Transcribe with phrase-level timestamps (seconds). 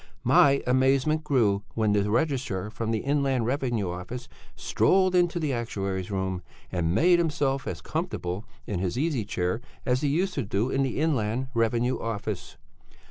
[0.23, 6.09] My amazement grew when the registrar from the Inland Revenue Office strolled into the actuary's
[6.09, 10.71] room, and made himself as comfortable in his easy chair as he used to do
[10.71, 12.57] in the Inland Revenue Office.